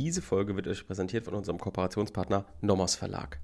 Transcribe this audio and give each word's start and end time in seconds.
Diese 0.00 0.22
Folge 0.22 0.56
wird 0.56 0.66
euch 0.66 0.86
präsentiert 0.86 1.26
von 1.26 1.34
unserem 1.34 1.58
Kooperationspartner 1.58 2.46
Nomos 2.62 2.94
Verlag. 2.94 3.38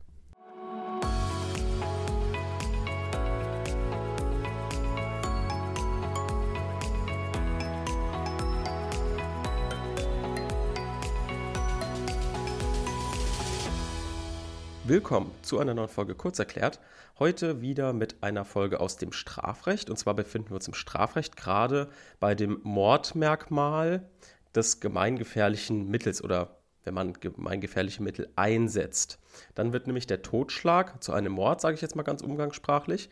Willkommen 14.84 15.32
zu 15.42 15.58
einer 15.58 15.74
neuen 15.74 15.88
Folge 15.88 16.14
Kurzerklärt. 16.14 16.80
Heute 17.18 17.60
wieder 17.60 17.92
mit 17.92 18.22
einer 18.22 18.46
Folge 18.46 18.80
aus 18.80 18.96
dem 18.96 19.12
Strafrecht. 19.12 19.90
Und 19.90 19.98
zwar 19.98 20.14
befinden 20.14 20.50
wir 20.50 20.54
uns 20.54 20.68
im 20.68 20.74
Strafrecht 20.74 21.36
gerade 21.36 21.90
bei 22.18 22.34
dem 22.34 22.60
Mordmerkmal 22.62 24.08
des 24.56 24.80
gemeingefährlichen 24.80 25.88
Mittels 25.88 26.22
oder 26.22 26.56
wenn 26.84 26.94
man 26.94 27.14
gemeingefährliche 27.14 28.02
Mittel 28.02 28.28
einsetzt. 28.36 29.18
Dann 29.54 29.72
wird 29.72 29.86
nämlich 29.86 30.06
der 30.06 30.22
Totschlag 30.22 31.02
zu 31.02 31.12
einem 31.12 31.32
Mord, 31.32 31.60
sage 31.60 31.74
ich 31.74 31.82
jetzt 31.82 31.96
mal 31.96 32.04
ganz 32.04 32.22
umgangssprachlich. 32.22 33.10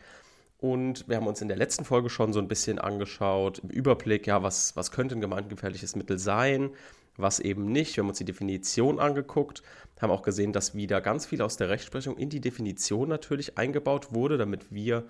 Und 0.58 1.08
wir 1.08 1.16
haben 1.16 1.26
uns 1.26 1.42
in 1.42 1.48
der 1.48 1.56
letzten 1.56 1.84
Folge 1.84 2.08
schon 2.08 2.32
so 2.32 2.38
ein 2.38 2.48
bisschen 2.48 2.78
angeschaut, 2.78 3.58
im 3.58 3.68
Überblick, 3.68 4.26
ja, 4.26 4.42
was, 4.42 4.76
was 4.76 4.92
könnte 4.92 5.16
ein 5.16 5.20
gemeingefährliches 5.20 5.96
Mittel 5.96 6.18
sein, 6.18 6.70
was 7.16 7.40
eben 7.40 7.66
nicht. 7.70 7.96
Wir 7.96 8.02
haben 8.02 8.08
uns 8.08 8.18
die 8.18 8.24
Definition 8.24 8.98
angeguckt, 8.98 9.62
haben 10.00 10.10
auch 10.10 10.22
gesehen, 10.22 10.52
dass 10.52 10.74
wieder 10.74 11.00
ganz 11.00 11.26
viel 11.26 11.42
aus 11.42 11.56
der 11.56 11.68
Rechtsprechung 11.68 12.16
in 12.16 12.30
die 12.30 12.40
Definition 12.40 13.08
natürlich 13.08 13.58
eingebaut 13.58 14.14
wurde, 14.14 14.38
damit 14.38 14.72
wir 14.72 15.04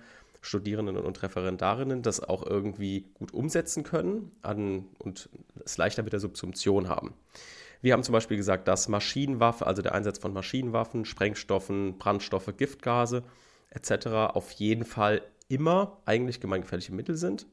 Studierenden 0.45 0.97
und 0.97 1.23
Referendarinnen 1.23 2.01
das 2.01 2.21
auch 2.21 2.45
irgendwie 2.45 3.05
gut 3.15 3.33
umsetzen 3.33 3.83
können 3.83 4.31
an, 4.41 4.85
und 4.99 5.29
es 5.63 5.77
leichter 5.77 6.03
mit 6.03 6.13
der 6.13 6.19
Subsumption 6.19 6.87
haben. 6.87 7.13
Wir 7.81 7.93
haben 7.93 8.03
zum 8.03 8.13
Beispiel 8.13 8.37
gesagt, 8.37 8.67
dass 8.67 8.87
Maschinenwaffe, 8.87 9.65
also 9.65 9.81
der 9.81 9.93
Einsatz 9.93 10.19
von 10.19 10.33
Maschinenwaffen, 10.33 11.05
Sprengstoffen, 11.05 11.97
Brandstoffe, 11.97 12.55
Giftgase 12.57 13.23
etc. 13.69 14.07
auf 14.33 14.51
jeden 14.51 14.85
Fall 14.85 15.21
immer 15.47 15.97
eigentlich 16.05 16.39
gemeingefährliche 16.39 16.93
Mittel 16.93 17.15
sind. 17.15 17.47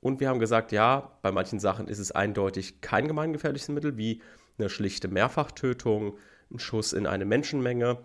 Und 0.00 0.20
wir 0.20 0.28
haben 0.28 0.38
gesagt, 0.38 0.70
ja, 0.72 1.18
bei 1.22 1.32
manchen 1.32 1.58
Sachen 1.60 1.88
ist 1.88 1.98
es 1.98 2.12
eindeutig 2.12 2.82
kein 2.82 3.08
gemeingefährliches 3.08 3.68
Mittel, 3.68 3.96
wie 3.96 4.20
eine 4.58 4.68
schlichte 4.68 5.08
Mehrfachtötung, 5.08 6.18
ein 6.50 6.58
Schuss 6.58 6.92
in 6.92 7.06
eine 7.06 7.24
Menschenmenge. 7.24 7.98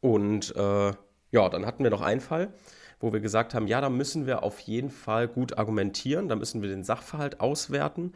Und 0.00 0.54
äh, 0.56 0.92
ja, 1.30 1.48
dann 1.48 1.66
hatten 1.66 1.84
wir 1.84 1.90
noch 1.90 2.00
einen 2.00 2.20
Fall, 2.20 2.52
wo 3.00 3.12
wir 3.12 3.20
gesagt 3.20 3.54
haben, 3.54 3.66
ja, 3.66 3.80
da 3.80 3.90
müssen 3.90 4.26
wir 4.26 4.42
auf 4.42 4.60
jeden 4.60 4.90
Fall 4.90 5.26
gut 5.26 5.58
argumentieren, 5.58 6.28
da 6.28 6.36
müssen 6.36 6.62
wir 6.62 6.68
den 6.68 6.84
Sachverhalt 6.84 7.40
auswerten. 7.40 8.12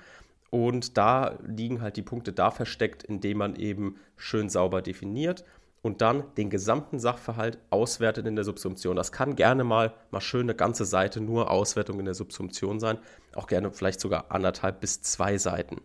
Und 0.51 0.97
da 0.97 1.37
liegen 1.45 1.83
halt 1.83 1.97
die 1.97 2.03
Punkte 2.03 2.33
da 2.33 2.53
versteckt, 2.53 3.03
indem 3.03 3.39
man 3.39 3.57
eben 3.57 3.97
schön 4.17 4.49
sauber 4.49 4.83
definiert 4.83 5.45
und 5.83 6.01
dann 6.01 6.25
den 6.37 6.49
gesamten 6.49 6.99
Sachverhalt 6.99 7.59
auswertet 7.71 8.27
in 8.27 8.37
der 8.37 8.45
Subsumption. 8.45 8.95
Das 8.95 9.11
kann 9.11 9.37
gerne 9.37 9.65
mal, 9.65 9.93
mal 10.11 10.21
schön 10.21 10.43
eine 10.43 10.55
ganze 10.55 10.85
Seite 10.85 11.21
nur 11.21 11.51
Auswertung 11.51 11.99
in 11.99 12.05
der 12.05 12.15
Subsumption 12.15 12.79
sein, 12.79 12.99
auch 13.35 13.49
gerne 13.49 13.73
vielleicht 13.73 14.01
sogar 14.01 14.27
anderthalb 14.31 14.81
bis 14.81 15.03
zwei 15.03 15.39
Seiten. 15.39 15.83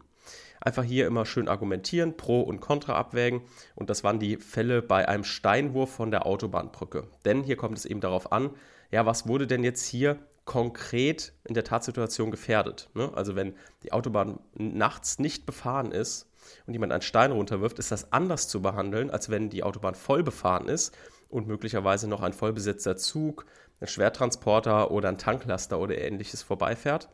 Einfach 0.61 0.83
hier 0.83 1.08
immer 1.08 1.25
schön 1.25 1.47
argumentieren, 1.47 2.16
Pro 2.16 2.42
und 2.42 2.59
Contra 2.59 2.95
abwägen. 2.95 3.42
Und 3.75 3.89
das 3.89 4.03
waren 4.03 4.20
die 4.20 4.38
Fälle 4.38 4.81
bei 4.81 5.08
einem 5.08 5.23
Steinwurf 5.23 5.89
von 5.89 6.11
der 6.11 6.25
Autobahnbrücke. 6.25 7.08
Denn 7.25 7.44
hier 7.44 7.55
kommt 7.55 7.77
es 7.77 7.86
eben 7.86 8.02
darauf 8.02 8.31
an, 8.31 8.52
ja, 8.91 9.05
was 9.05 9.27
wurde 9.27 9.47
denn 9.47 9.63
jetzt 9.63 9.85
hier 9.85 10.17
konkret 10.45 11.33
in 11.43 11.53
der 11.53 11.63
Tatsituation 11.63 12.31
gefährdet? 12.31 12.89
Ne? 12.93 13.11
Also 13.13 13.35
wenn 13.35 13.55
die 13.83 13.91
Autobahn 13.91 14.39
nachts 14.55 15.19
nicht 15.19 15.45
befahren 15.45 15.91
ist, 15.91 16.29
und 16.65 16.73
jemand 16.73 16.91
einen 16.91 17.01
Stein 17.01 17.31
runterwirft, 17.31 17.79
ist 17.79 17.91
das 17.91 18.11
anders 18.11 18.47
zu 18.47 18.61
behandeln, 18.61 19.09
als 19.09 19.29
wenn 19.29 19.49
die 19.49 19.63
Autobahn 19.63 19.95
voll 19.95 20.23
befahren 20.23 20.67
ist 20.67 20.95
und 21.29 21.47
möglicherweise 21.47 22.07
noch 22.07 22.21
ein 22.21 22.33
vollbesetzter 22.33 22.97
Zug, 22.97 23.45
ein 23.79 23.87
Schwertransporter 23.87 24.91
oder 24.91 25.09
ein 25.09 25.17
Tanklaster 25.17 25.80
oder 25.80 25.97
ähnliches 25.97 26.41
vorbeifährt 26.41 27.09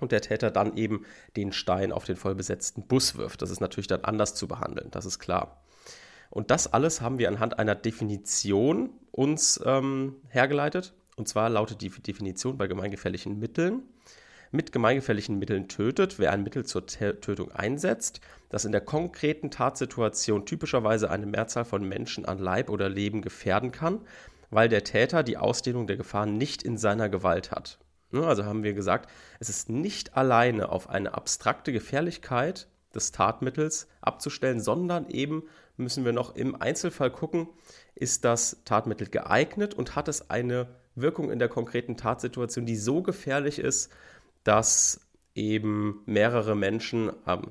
und 0.00 0.12
der 0.12 0.20
Täter 0.20 0.50
dann 0.50 0.76
eben 0.76 1.04
den 1.36 1.52
Stein 1.52 1.92
auf 1.92 2.04
den 2.04 2.16
vollbesetzten 2.16 2.86
Bus 2.86 3.16
wirft. 3.16 3.42
Das 3.42 3.50
ist 3.50 3.60
natürlich 3.60 3.86
dann 3.86 4.04
anders 4.04 4.34
zu 4.34 4.48
behandeln, 4.48 4.90
das 4.90 5.06
ist 5.06 5.18
klar. 5.18 5.63
Und 6.34 6.50
das 6.50 6.72
alles 6.72 7.00
haben 7.00 7.18
wir 7.18 7.28
anhand 7.28 7.58
einer 7.58 7.74
Definition 7.74 8.90
uns 9.12 9.60
ähm, 9.64 10.16
hergeleitet. 10.28 10.92
Und 11.16 11.28
zwar 11.28 11.48
lautet 11.48 11.80
die 11.80 11.90
Definition 11.90 12.58
bei 12.58 12.66
gemeingefährlichen 12.66 13.38
Mitteln 13.38 13.82
mit 14.54 14.70
gemeingefährlichen 14.70 15.38
Mitteln 15.38 15.68
tötet, 15.68 16.18
wer 16.18 16.32
ein 16.32 16.44
Mittel 16.44 16.64
zur 16.64 16.86
Tötung 16.86 17.50
einsetzt, 17.50 18.20
das 18.48 18.64
in 18.64 18.72
der 18.72 18.80
konkreten 18.80 19.50
Tatsituation 19.50 20.46
typischerweise 20.46 21.10
eine 21.10 21.26
Mehrzahl 21.26 21.64
von 21.64 21.86
Menschen 21.86 22.24
an 22.24 22.38
Leib 22.38 22.70
oder 22.70 22.88
Leben 22.88 23.20
gefährden 23.20 23.72
kann, 23.72 24.00
weil 24.50 24.68
der 24.68 24.84
Täter 24.84 25.24
die 25.24 25.36
Ausdehnung 25.36 25.88
der 25.88 25.96
Gefahr 25.96 26.26
nicht 26.26 26.62
in 26.62 26.78
seiner 26.78 27.08
Gewalt 27.08 27.50
hat. 27.50 27.78
Ne, 28.12 28.24
also 28.24 28.44
haben 28.44 28.62
wir 28.62 28.74
gesagt, 28.74 29.10
es 29.40 29.48
ist 29.48 29.68
nicht 29.68 30.16
alleine 30.16 30.68
auf 30.68 30.88
eine 30.88 31.14
abstrakte 31.14 31.72
Gefährlichkeit 31.72 32.68
des 32.94 33.10
Tatmittels 33.10 33.88
abzustellen, 34.00 34.60
sondern 34.60 35.10
eben 35.10 35.42
müssen 35.76 36.04
wir 36.04 36.12
noch 36.12 36.36
im 36.36 36.60
Einzelfall 36.60 37.10
gucken, 37.10 37.48
ist 37.94 38.24
das 38.24 38.62
Tatmittel 38.64 39.08
geeignet 39.08 39.74
und 39.74 39.96
hat 39.96 40.08
es 40.08 40.30
eine 40.30 40.68
Wirkung 40.94 41.30
in 41.30 41.38
der 41.38 41.48
konkreten 41.48 41.96
Tatsituation, 41.96 42.66
die 42.66 42.76
so 42.76 43.02
gefährlich 43.02 43.58
ist, 43.58 43.90
dass 44.44 45.00
eben 45.34 46.02
mehrere 46.06 46.54
Menschen, 46.54 47.10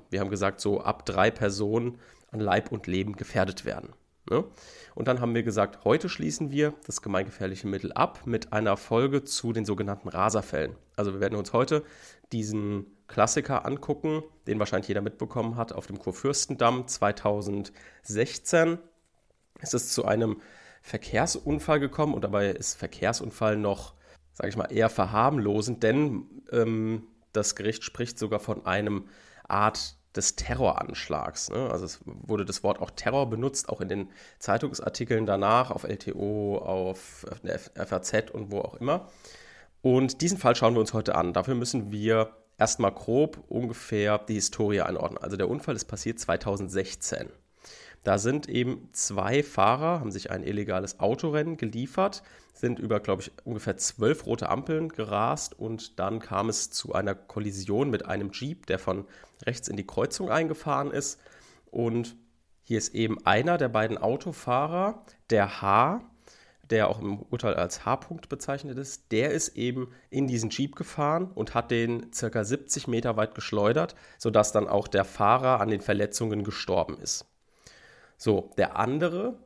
wir 0.09 0.19
haben 0.19 0.29
gesagt, 0.29 0.61
so 0.61 0.81
ab 0.81 1.05
drei 1.05 1.31
Personen 1.31 1.99
an 2.31 2.39
Leib 2.39 2.71
und 2.71 2.87
Leben 2.87 3.15
gefährdet 3.15 3.65
werden. 3.65 3.89
Ne? 4.29 4.45
Und 4.95 5.07
dann 5.07 5.19
haben 5.19 5.35
wir 5.35 5.43
gesagt, 5.43 5.83
heute 5.83 6.07
schließen 6.07 6.51
wir 6.51 6.73
das 6.85 7.01
gemeingefährliche 7.01 7.67
Mittel 7.67 7.91
ab 7.91 8.21
mit 8.25 8.53
einer 8.53 8.77
Folge 8.77 9.23
zu 9.23 9.51
den 9.51 9.65
sogenannten 9.65 10.07
Raserfällen. 10.07 10.75
Also 10.95 11.13
wir 11.13 11.19
werden 11.19 11.35
uns 11.35 11.51
heute 11.51 11.83
diesen 12.31 12.85
Klassiker 13.13 13.65
angucken, 13.65 14.23
den 14.47 14.59
wahrscheinlich 14.59 14.87
jeder 14.87 15.01
mitbekommen 15.01 15.55
hat, 15.55 15.71
auf 15.71 15.87
dem 15.87 15.99
Kurfürstendamm 15.99 16.87
2016. 16.87 18.79
Es 19.61 19.73
ist 19.73 19.93
zu 19.93 20.05
einem 20.05 20.41
Verkehrsunfall 20.81 21.79
gekommen 21.79 22.13
und 22.13 22.23
dabei 22.23 22.49
ist 22.49 22.75
Verkehrsunfall 22.75 23.55
noch 23.55 23.93
sage 24.33 24.49
ich 24.49 24.57
mal, 24.57 24.71
eher 24.71 24.89
verharmlosend, 24.89 25.83
denn 25.83 26.25
ähm, 26.51 27.03
das 27.31 27.55
Gericht 27.55 27.83
spricht 27.83 28.19
sogar 28.19 28.39
von 28.39 28.65
einem 28.65 29.05
Art 29.47 29.95
des 30.15 30.35
Terroranschlags. 30.35 31.49
Ne? 31.49 31.69
Also 31.71 31.85
es 31.85 31.99
wurde 32.05 32.45
das 32.45 32.63
Wort 32.63 32.79
auch 32.79 32.91
Terror 32.91 33.29
benutzt, 33.29 33.69
auch 33.69 33.81
in 33.81 33.89
den 33.89 34.09
Zeitungsartikeln 34.39 35.25
danach, 35.25 35.71
auf 35.71 35.83
LTO, 35.83 36.57
auf 36.57 37.25
der 37.43 37.59
FAZ 37.59 38.31
und 38.31 38.51
wo 38.51 38.59
auch 38.59 38.75
immer. 38.75 39.09
Und 39.81 40.21
diesen 40.21 40.37
Fall 40.37 40.55
schauen 40.55 40.75
wir 40.75 40.81
uns 40.81 40.93
heute 40.93 41.15
an. 41.15 41.33
Dafür 41.33 41.55
müssen 41.55 41.91
wir 41.91 42.35
erstmal 42.57 42.91
grob 42.91 43.43
ungefähr 43.47 44.17
die 44.19 44.35
Historie 44.35 44.81
einordnen. 44.81 45.21
Also 45.21 45.37
der 45.37 45.49
Unfall 45.49 45.75
ist 45.75 45.85
passiert 45.85 46.19
2016. 46.19 47.29
Da 48.03 48.17
sind 48.17 48.49
eben 48.49 48.89
zwei 48.91 49.43
Fahrer, 49.43 49.99
haben 49.99 50.11
sich 50.11 50.29
ein 50.29 50.43
illegales 50.43 50.99
Autorennen 50.99 51.55
geliefert, 51.55 52.21
sind 52.53 52.79
über, 52.79 52.99
glaube 52.99 53.21
ich, 53.21 53.31
ungefähr 53.45 53.77
zwölf 53.77 54.25
rote 54.25 54.49
Ampeln 54.49 54.89
gerast 54.89 55.57
und 55.57 55.99
dann 55.99 56.19
kam 56.19 56.49
es 56.49 56.69
zu 56.69 56.93
einer 56.93 57.15
Kollision 57.15 57.89
mit 57.89 58.05
einem 58.05 58.31
Jeep, 58.31 58.65
der 58.67 58.77
von 58.77 59.05
rechts 59.45 59.69
in 59.69 59.77
die 59.77 59.87
Kreuzung 59.87 60.29
eingefahren 60.29 60.91
ist. 60.91 61.19
Und 61.71 62.15
hier 62.63 62.77
ist 62.77 62.93
eben 62.93 63.25
einer 63.25 63.57
der 63.57 63.69
beiden 63.69 63.97
Autofahrer, 63.97 65.01
der 65.29 65.61
H, 65.61 66.01
der 66.73 66.89
auch 66.89 66.99
im 66.99 67.19
Urteil 67.29 67.53
als 67.53 67.85
H-Punkt 67.85 68.29
bezeichnet 68.29 68.79
ist, 68.79 69.11
der 69.11 69.29
ist 69.29 69.55
eben 69.55 69.93
in 70.09 70.27
diesen 70.27 70.49
Jeep 70.49 70.75
gefahren 70.75 71.29
und 71.35 71.53
hat 71.53 71.69
den 71.69 72.11
circa 72.11 72.43
70 72.43 72.87
Meter 72.87 73.15
weit 73.15 73.35
geschleudert, 73.35 73.93
sodass 74.17 74.51
dann 74.51 74.67
auch 74.67 74.87
der 74.87 75.05
Fahrer 75.05 75.61
an 75.61 75.69
den 75.69 75.81
Verletzungen 75.81 76.43
gestorben 76.43 76.97
ist. 76.99 77.27
So, 78.17 78.51
der 78.57 78.75
andere 78.75 79.37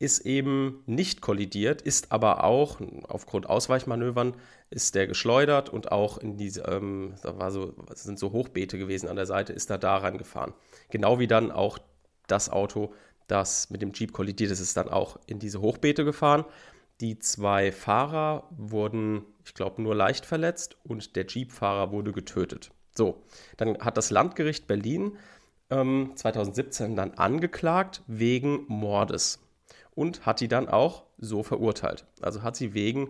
ist 0.00 0.26
eben 0.26 0.82
nicht 0.86 1.20
kollidiert, 1.20 1.82
ist 1.82 2.10
aber 2.10 2.42
auch 2.42 2.80
aufgrund 3.04 3.48
Ausweichmanövern 3.48 4.34
ist 4.68 4.96
der 4.96 5.06
geschleudert 5.06 5.68
und 5.68 5.92
auch 5.92 6.18
in 6.18 6.36
diese, 6.36 6.62
ähm, 6.62 7.14
da 7.22 7.38
war 7.38 7.52
so, 7.52 7.74
sind 7.94 8.18
so 8.18 8.32
Hochbeete 8.32 8.76
gewesen 8.76 9.08
an 9.08 9.14
der 9.14 9.26
Seite, 9.26 9.52
ist 9.52 9.70
er 9.70 9.78
da 9.78 9.98
reingefahren. 9.98 10.54
Genau 10.90 11.20
wie 11.20 11.28
dann 11.28 11.52
auch 11.52 11.78
das 12.26 12.50
Auto, 12.50 12.92
das 13.28 13.70
mit 13.70 13.82
dem 13.82 13.92
Jeep 13.92 14.12
kollidiert 14.12 14.50
ist, 14.50 14.60
ist 14.60 14.76
dann 14.76 14.88
auch 14.88 15.18
in 15.26 15.38
diese 15.38 15.60
Hochbeete 15.60 16.04
gefahren. 16.04 16.44
Die 17.02 17.18
zwei 17.18 17.72
Fahrer 17.72 18.48
wurden, 18.56 19.24
ich 19.44 19.54
glaube, 19.54 19.82
nur 19.82 19.92
leicht 19.92 20.24
verletzt 20.24 20.76
und 20.84 21.16
der 21.16 21.26
Jeep-Fahrer 21.26 21.90
wurde 21.90 22.12
getötet. 22.12 22.70
So, 22.94 23.24
dann 23.56 23.76
hat 23.78 23.96
das 23.96 24.10
Landgericht 24.10 24.68
Berlin 24.68 25.18
2017 25.68 26.90
ähm, 26.90 26.96
dann 26.96 27.14
angeklagt 27.14 28.02
wegen 28.06 28.66
Mordes 28.68 29.40
und 29.96 30.26
hat 30.26 30.38
die 30.40 30.46
dann 30.46 30.68
auch 30.68 31.02
so 31.18 31.42
verurteilt. 31.42 32.06
Also 32.20 32.42
hat 32.42 32.54
sie 32.54 32.72
wegen 32.72 33.08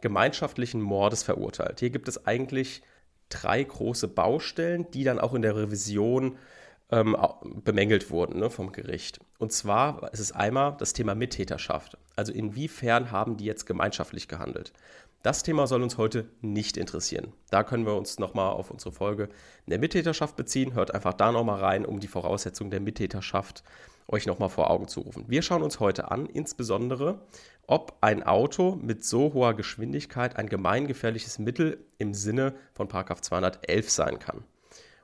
gemeinschaftlichen 0.00 0.80
Mordes 0.80 1.22
verurteilt. 1.22 1.80
Hier 1.80 1.90
gibt 1.90 2.08
es 2.08 2.26
eigentlich 2.26 2.82
drei 3.28 3.62
große 3.62 4.08
Baustellen, 4.08 4.90
die 4.92 5.04
dann 5.04 5.18
auch 5.20 5.34
in 5.34 5.42
der 5.42 5.54
Revision 5.54 6.38
ähm, 6.94 7.16
bemängelt 7.64 8.10
wurden 8.10 8.38
ne, 8.38 8.50
vom 8.50 8.70
Gericht. 8.70 9.18
Und 9.38 9.52
zwar 9.52 10.12
ist 10.12 10.20
es 10.20 10.30
einmal 10.30 10.76
das 10.78 10.92
Thema 10.92 11.16
Mittäterschaft. 11.16 11.98
Also 12.14 12.32
inwiefern 12.32 13.10
haben 13.10 13.36
die 13.36 13.44
jetzt 13.44 13.66
gemeinschaftlich 13.66 14.28
gehandelt? 14.28 14.72
Das 15.24 15.42
Thema 15.42 15.66
soll 15.66 15.82
uns 15.82 15.98
heute 15.98 16.28
nicht 16.40 16.76
interessieren. 16.76 17.32
Da 17.50 17.64
können 17.64 17.86
wir 17.86 17.96
uns 17.96 18.18
nochmal 18.18 18.52
auf 18.52 18.70
unsere 18.70 18.92
Folge 18.92 19.28
der 19.66 19.78
Mittäterschaft 19.78 20.36
beziehen. 20.36 20.74
Hört 20.74 20.94
einfach 20.94 21.14
da 21.14 21.32
nochmal 21.32 21.60
rein, 21.60 21.84
um 21.84 21.98
die 21.98 22.06
Voraussetzungen 22.06 22.70
der 22.70 22.80
Mittäterschaft 22.80 23.64
euch 24.06 24.26
nochmal 24.26 24.50
vor 24.50 24.70
Augen 24.70 24.86
zu 24.86 25.00
rufen. 25.00 25.24
Wir 25.26 25.42
schauen 25.42 25.62
uns 25.62 25.80
heute 25.80 26.10
an, 26.10 26.26
insbesondere, 26.26 27.22
ob 27.66 27.96
ein 28.02 28.22
Auto 28.22 28.76
mit 28.76 29.04
so 29.04 29.32
hoher 29.32 29.54
Geschwindigkeit 29.54 30.36
ein 30.36 30.48
gemeingefährliches 30.48 31.38
Mittel 31.38 31.78
im 31.98 32.14
Sinne 32.14 32.54
von 32.74 32.88
211 32.88 33.90
sein 33.90 34.18
kann. 34.18 34.44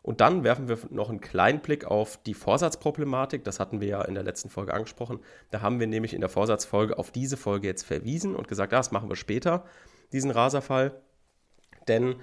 Und 0.02 0.20
dann 0.20 0.44
werfen 0.44 0.68
wir 0.68 0.78
noch 0.90 1.10
einen 1.10 1.20
kleinen 1.20 1.60
Blick 1.60 1.84
auf 1.84 2.16
die 2.22 2.34
Vorsatzproblematik. 2.34 3.44
Das 3.44 3.60
hatten 3.60 3.80
wir 3.80 3.88
ja 3.88 4.02
in 4.02 4.14
der 4.14 4.22
letzten 4.22 4.48
Folge 4.48 4.72
angesprochen. 4.72 5.20
Da 5.50 5.60
haben 5.60 5.78
wir 5.78 5.86
nämlich 5.86 6.14
in 6.14 6.20
der 6.20 6.30
Vorsatzfolge 6.30 6.98
auf 6.98 7.10
diese 7.10 7.36
Folge 7.36 7.66
jetzt 7.66 7.82
verwiesen 7.82 8.34
und 8.34 8.48
gesagt, 8.48 8.72
das 8.72 8.92
machen 8.92 9.10
wir 9.10 9.16
später, 9.16 9.64
diesen 10.12 10.30
Raserfall. 10.30 11.00
Denn 11.86 12.16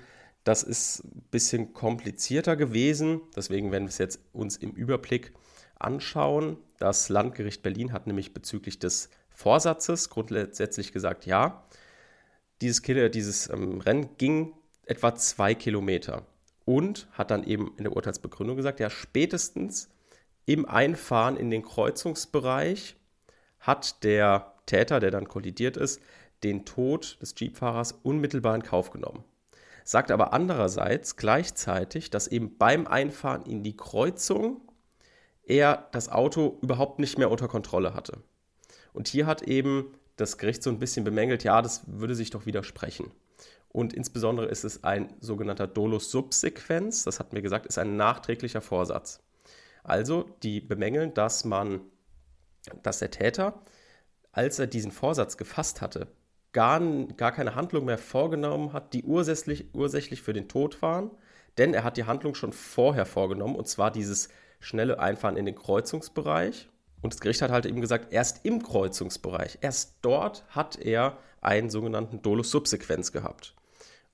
das 0.44 0.64
ist 0.64 1.04
ein 1.04 1.24
bisschen 1.30 1.74
komplizierter 1.74 2.56
gewesen. 2.56 3.22
Deswegen 3.36 3.72
werden 3.72 3.84
wir 3.84 3.90
es 3.90 4.00
jetzt 4.00 4.22
uns 4.34 4.58
im 4.58 4.72
Überblick 4.72 5.34
anschauen. 5.78 6.58
Das 6.80 7.10
Landgericht 7.10 7.62
Berlin 7.62 7.94
hat 7.94 8.08
nämlich 8.08 8.34
bezüglich 8.34 8.80
des 8.80 9.10
Vorsatzes 9.30 10.10
grundsätzlich 10.10 10.94
gesagt, 10.94 11.28
ja, 11.28 11.64
dieses, 12.62 12.82
Kille, 12.82 13.12
dieses 13.12 13.50
ähm, 13.50 13.82
Rennen 13.82 14.18
ging 14.18 14.54
etwa 14.86 15.14
zwei 15.14 15.54
Kilometer 15.54 16.26
und 16.68 17.08
hat 17.14 17.32
dann 17.32 17.46
eben 17.46 17.72
in 17.78 17.86
der 17.86 17.96
Urteilsbegründung 17.96 18.58
gesagt, 18.58 18.82
ja, 18.82 18.90
spätestens 18.90 19.90
im 20.46 20.68
Einfahren 20.68 21.38
in 21.38 21.50
den 21.50 21.64
Kreuzungsbereich 21.64 22.98
hat 23.62 24.04
der 24.04 24.54
Täter, 24.66 25.00
der 25.00 25.10
dann 25.10 25.30
kollidiert 25.30 25.78
ist, 25.78 26.02
den 26.44 26.66
Tod 26.66 27.20
des 27.22 27.34
Jeepfahrers 27.38 27.94
unmittelbar 28.04 28.54
in 28.54 28.64
Kauf 28.64 28.92
genommen. 28.92 29.24
Sagt 29.86 30.12
aber 30.12 30.34
andererseits 30.34 31.16
gleichzeitig, 31.16 32.10
dass 32.10 32.28
eben 32.28 32.58
beim 32.58 32.86
Einfahren 32.86 33.46
in 33.46 33.64
die 33.64 33.78
Kreuzung 33.78 34.60
er 35.44 35.88
das 35.94 36.10
Auto 36.10 36.58
überhaupt 36.62 37.00
nicht 37.00 37.18
mehr 37.18 37.32
unter 37.32 37.48
Kontrolle 37.48 37.94
hatte. 37.94 38.22
Und 38.92 39.08
hier 39.08 39.26
hat 39.26 39.42
eben 39.44 39.94
das 40.18 40.38
Gericht 40.38 40.64
so 40.64 40.70
ein 40.70 40.80
bisschen 40.80 41.06
bemängelt, 41.06 41.46
ja, 41.46 41.62
das 41.62 41.84
würde 41.88 42.14
sich 42.14 42.30
doch 42.30 42.46
widersprechen. 42.46 43.10
Und 43.78 43.94
insbesondere 43.94 44.48
ist 44.48 44.64
es 44.64 44.84
ein 44.84 45.14
sogenannter 45.20 45.68
Dolus-Subsequenz. 45.68 47.04
Das 47.04 47.20
hatten 47.20 47.36
wir 47.36 47.44
gesagt, 47.44 47.68
ist 47.68 47.78
ein 47.78 47.96
nachträglicher 47.96 48.60
Vorsatz. 48.60 49.24
Also, 49.84 50.26
die 50.42 50.62
bemängeln, 50.62 51.14
dass 51.14 51.46
man, 51.46 51.82
dass 52.82 52.98
der 52.98 53.12
Täter, 53.12 53.62
als 54.32 54.58
er 54.58 54.66
diesen 54.66 54.92
Vorsatz 54.92 55.38
gefasst 55.38 55.82
hatte, 55.82 56.08
gar, 56.54 56.80
gar 57.18 57.32
keine 57.32 57.54
Handlung 57.54 57.86
mehr 57.86 58.00
vorgenommen 58.00 58.74
hat, 58.74 58.96
die 58.96 59.04
ursächlich, 59.04 59.68
ursächlich 59.76 60.24
für 60.24 60.34
den 60.34 60.50
Tod 60.50 60.82
waren, 60.82 61.12
denn 61.60 61.76
er 61.76 61.84
hat 61.84 61.98
die 61.98 62.06
Handlung 62.06 62.34
schon 62.34 62.54
vorher 62.54 63.06
vorgenommen, 63.06 63.56
und 63.56 63.68
zwar 63.68 63.92
dieses 63.92 64.30
schnelle 64.60 65.00
Einfahren 65.00 65.38
in 65.38 65.46
den 65.46 65.54
Kreuzungsbereich. 65.54 66.68
Und 67.04 67.14
das 67.14 67.22
Gericht 67.22 67.44
hat 67.44 67.52
halt 67.52 67.68
eben 67.68 67.82
gesagt, 67.82 68.12
erst 68.12 68.44
im 68.44 68.64
Kreuzungsbereich, 68.64 69.60
erst 69.62 69.98
dort 70.02 70.46
hat 70.50 70.80
er 70.80 71.20
einen 71.42 71.70
sogenannten 71.70 72.24
Dolus 72.24 72.50
Subsequenz 72.50 73.12
gehabt. 73.12 73.54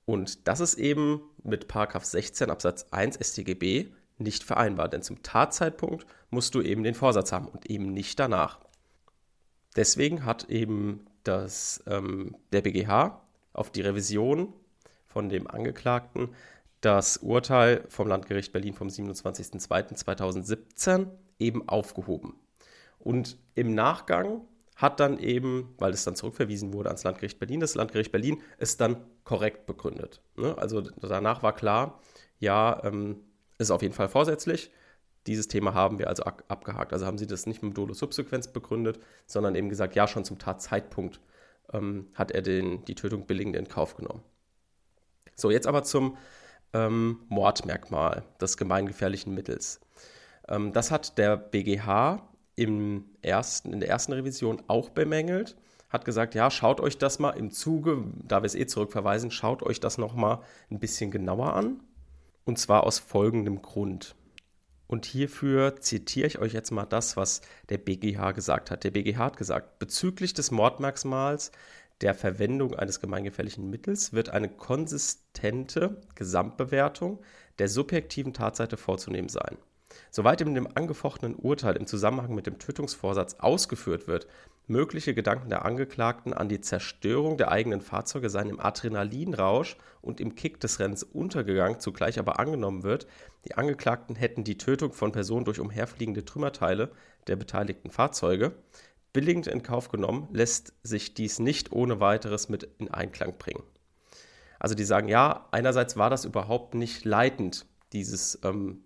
Und 0.06 0.48
das 0.48 0.60
ist 0.60 0.74
eben 0.74 1.22
mit 1.42 1.66
16 1.72 2.50
Absatz 2.50 2.86
1 2.90 3.16
StGB 3.16 3.86
nicht 4.18 4.44
vereinbar, 4.44 4.88
denn 4.88 5.02
zum 5.02 5.22
Tatzeitpunkt 5.22 6.06
musst 6.30 6.54
du 6.54 6.62
eben 6.62 6.82
den 6.82 6.94
Vorsatz 6.94 7.32
haben 7.32 7.48
und 7.48 7.70
eben 7.70 7.92
nicht 7.92 8.18
danach. 8.20 8.60
Deswegen 9.76 10.24
hat 10.24 10.48
eben 10.50 11.06
das, 11.24 11.82
ähm, 11.86 12.36
der 12.52 12.62
BGH 12.62 13.20
auf 13.52 13.70
die 13.70 13.80
Revision 13.80 14.52
von 15.06 15.28
dem 15.28 15.48
Angeklagten 15.48 16.30
das 16.80 17.18
Urteil 17.18 17.84
vom 17.88 18.08
Landgericht 18.08 18.52
Berlin 18.52 18.74
vom 18.74 18.88
27.02.2017 18.88 21.06
eben 21.38 21.68
aufgehoben. 21.68 22.34
Und 22.98 23.38
im 23.54 23.72
Nachgang 23.74 24.42
hat 24.76 25.00
dann 25.00 25.18
eben, 25.18 25.74
weil 25.78 25.92
es 25.92 26.04
dann 26.04 26.16
zurückverwiesen 26.16 26.72
wurde 26.72 26.88
ans 26.88 27.04
Landgericht 27.04 27.38
Berlin, 27.38 27.60
das 27.60 27.74
Landgericht 27.74 28.12
Berlin 28.12 28.42
es 28.58 28.76
dann 28.76 28.96
korrekt 29.24 29.66
begründet. 29.66 30.20
Ne? 30.36 30.56
Also 30.58 30.80
danach 30.80 31.42
war 31.42 31.54
klar, 31.54 32.00
ja, 32.38 32.82
ähm, 32.84 33.20
ist 33.58 33.70
auf 33.70 33.82
jeden 33.82 33.94
Fall 33.94 34.08
vorsätzlich. 34.08 34.70
Dieses 35.26 35.48
Thema 35.48 35.74
haben 35.74 35.98
wir 35.98 36.08
also 36.08 36.24
abgehakt. 36.24 36.92
Also 36.92 37.06
haben 37.06 37.18
sie 37.18 37.26
das 37.26 37.46
nicht 37.46 37.62
mit 37.62 37.78
Dolus 37.78 37.98
Subsequenz 37.98 38.48
begründet, 38.48 38.98
sondern 39.26 39.54
eben 39.54 39.68
gesagt, 39.68 39.94
ja, 39.94 40.06
schon 40.06 40.24
zum 40.24 40.38
Tatzeitpunkt 40.38 41.20
ähm, 41.72 42.08
hat 42.14 42.32
er 42.32 42.42
den, 42.42 42.84
die 42.84 42.94
Tötung 42.94 43.26
billigend 43.26 43.56
in 43.56 43.68
Kauf 43.68 43.96
genommen. 43.96 44.22
So, 45.36 45.50
jetzt 45.50 45.66
aber 45.66 45.82
zum 45.84 46.16
ähm, 46.72 47.20
Mordmerkmal 47.28 48.24
des 48.40 48.56
gemeingefährlichen 48.56 49.34
Mittels. 49.34 49.80
Ähm, 50.48 50.72
das 50.72 50.90
hat 50.90 51.16
der 51.16 51.36
BGH 51.36 52.28
im 52.56 53.04
ersten, 53.22 53.72
in 53.72 53.80
der 53.80 53.88
ersten 53.88 54.12
Revision 54.12 54.62
auch 54.68 54.90
bemängelt, 54.90 55.56
hat 55.88 56.04
gesagt, 56.04 56.34
ja, 56.34 56.50
schaut 56.50 56.80
euch 56.80 56.98
das 56.98 57.18
mal 57.18 57.30
im 57.30 57.50
Zuge, 57.50 58.04
da 58.26 58.42
wir 58.42 58.46
es 58.46 58.54
eh 58.54 58.66
zurückverweisen, 58.66 59.30
schaut 59.30 59.62
euch 59.62 59.80
das 59.80 59.98
nochmal 59.98 60.40
ein 60.70 60.80
bisschen 60.80 61.10
genauer 61.10 61.54
an. 61.54 61.80
Und 62.44 62.58
zwar 62.58 62.84
aus 62.84 62.98
folgendem 62.98 63.62
Grund. 63.62 64.16
Und 64.86 65.06
hierfür 65.06 65.80
zitiere 65.80 66.26
ich 66.26 66.38
euch 66.38 66.52
jetzt 66.52 66.70
mal 66.70 66.84
das, 66.84 67.16
was 67.16 67.40
der 67.68 67.78
BGH 67.78 68.32
gesagt 68.32 68.70
hat. 68.70 68.84
Der 68.84 68.90
BGH 68.90 69.18
hat 69.18 69.36
gesagt, 69.36 69.78
bezüglich 69.78 70.34
des 70.34 70.50
Mordmerkmals 70.50 71.52
der 72.00 72.14
Verwendung 72.14 72.74
eines 72.74 73.00
gemeingefährlichen 73.00 73.70
Mittels 73.70 74.12
wird 74.12 74.28
eine 74.28 74.48
konsistente 74.48 76.02
Gesamtbewertung 76.14 77.20
der 77.58 77.68
subjektiven 77.68 78.34
Tatseite 78.34 78.76
vorzunehmen 78.76 79.28
sein. 79.28 79.56
Soweit 80.10 80.40
in 80.40 80.54
dem 80.54 80.68
angefochtenen 80.74 81.34
Urteil 81.34 81.76
im 81.76 81.86
Zusammenhang 81.86 82.34
mit 82.34 82.46
dem 82.46 82.58
Tötungsvorsatz 82.58 83.36
ausgeführt 83.38 84.06
wird, 84.06 84.26
mögliche 84.66 85.14
Gedanken 85.14 85.50
der 85.50 85.64
Angeklagten 85.64 86.32
an 86.32 86.48
die 86.48 86.60
Zerstörung 86.60 87.36
der 87.36 87.50
eigenen 87.50 87.80
Fahrzeuge 87.80 88.30
seien 88.30 88.48
im 88.48 88.60
Adrenalinrausch 88.60 89.76
und 90.00 90.20
im 90.20 90.34
Kick 90.34 90.60
des 90.60 90.78
Rennens 90.80 91.02
untergegangen, 91.02 91.80
zugleich 91.80 92.18
aber 92.18 92.38
angenommen 92.38 92.82
wird, 92.82 93.06
die 93.44 93.56
Angeklagten 93.56 94.16
hätten 94.16 94.44
die 94.44 94.58
Tötung 94.58 94.92
von 94.92 95.12
Personen 95.12 95.44
durch 95.44 95.60
umherfliegende 95.60 96.24
Trümmerteile 96.24 96.90
der 97.26 97.36
beteiligten 97.36 97.90
Fahrzeuge 97.90 98.52
billigend 99.14 99.46
in 99.46 99.62
Kauf 99.62 99.88
genommen, 99.88 100.28
lässt 100.32 100.74
sich 100.82 101.14
dies 101.14 101.38
nicht 101.38 101.72
ohne 101.72 102.00
weiteres 102.00 102.50
mit 102.50 102.68
in 102.78 102.92
Einklang 102.92 103.38
bringen. 103.38 103.62
Also 104.58 104.74
die 104.74 104.84
sagen, 104.84 105.08
ja, 105.08 105.48
einerseits 105.52 105.96
war 105.96 106.10
das 106.10 106.24
überhaupt 106.24 106.74
nicht 106.74 107.04
leitend, 107.04 107.64
dieses 107.92 108.38
ähm, 108.44 108.82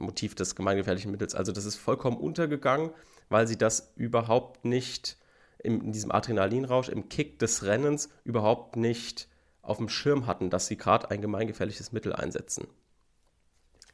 Motiv 0.00 0.34
des 0.34 0.54
gemeingefährlichen 0.54 1.10
Mittels. 1.10 1.34
Also 1.34 1.52
das 1.52 1.64
ist 1.64 1.76
vollkommen 1.76 2.16
untergegangen, 2.16 2.90
weil 3.28 3.46
sie 3.46 3.56
das 3.56 3.92
überhaupt 3.96 4.64
nicht 4.64 5.16
in 5.58 5.92
diesem 5.92 6.10
Adrenalinrausch, 6.10 6.88
im 6.88 7.08
Kick 7.08 7.38
des 7.38 7.64
Rennens 7.64 8.08
überhaupt 8.24 8.76
nicht 8.76 9.28
auf 9.62 9.76
dem 9.76 9.88
Schirm 9.88 10.26
hatten, 10.26 10.50
dass 10.50 10.66
sie 10.66 10.76
gerade 10.76 11.10
ein 11.10 11.20
gemeingefährliches 11.20 11.92
Mittel 11.92 12.12
einsetzen. 12.12 12.66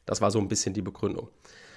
Das 0.05 0.21
war 0.21 0.31
so 0.31 0.39
ein 0.39 0.47
bisschen 0.47 0.73
die 0.73 0.81
Begründung. 0.81 1.29